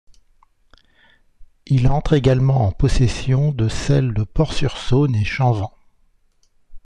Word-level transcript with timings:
Il 1.67 1.87
entre 1.87 2.13
également 2.13 2.65
en 2.65 2.71
possession 2.71 3.51
de 3.51 3.69
celles 3.69 4.15
de 4.15 4.23
Port-sur-Saône 4.23 5.13
et 5.15 5.23
Champvans. 5.23 5.75